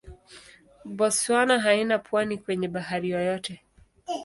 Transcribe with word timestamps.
Botswana 0.97 1.59
haina 1.59 1.99
pwani 1.99 2.37
kwenye 2.37 2.67
bahari 2.67 3.09
yoyote. 3.09 3.61